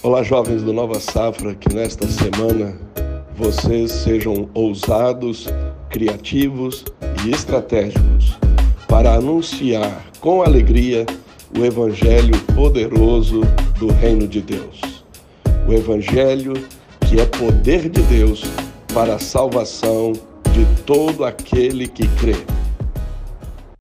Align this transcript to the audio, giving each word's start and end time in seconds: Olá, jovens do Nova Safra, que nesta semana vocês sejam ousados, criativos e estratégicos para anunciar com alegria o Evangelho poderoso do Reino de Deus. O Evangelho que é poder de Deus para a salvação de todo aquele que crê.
Olá, 0.00 0.22
jovens 0.22 0.62
do 0.62 0.72
Nova 0.72 1.00
Safra, 1.00 1.56
que 1.56 1.74
nesta 1.74 2.06
semana 2.06 2.78
vocês 3.36 3.90
sejam 3.90 4.48
ousados, 4.54 5.48
criativos 5.90 6.84
e 7.26 7.32
estratégicos 7.32 8.38
para 8.86 9.14
anunciar 9.14 10.04
com 10.20 10.40
alegria 10.40 11.04
o 11.58 11.64
Evangelho 11.64 12.40
poderoso 12.54 13.40
do 13.76 13.88
Reino 13.88 14.28
de 14.28 14.40
Deus. 14.40 14.80
O 15.66 15.72
Evangelho 15.72 16.54
que 17.08 17.20
é 17.20 17.26
poder 17.26 17.88
de 17.88 18.02
Deus 18.02 18.44
para 18.94 19.16
a 19.16 19.18
salvação 19.18 20.12
de 20.52 20.64
todo 20.84 21.24
aquele 21.24 21.88
que 21.88 22.06
crê. 22.18 22.36